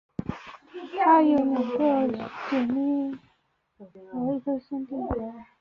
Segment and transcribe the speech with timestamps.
[0.97, 3.11] 她有两个姐妹
[3.77, 4.95] 和一个兄弟。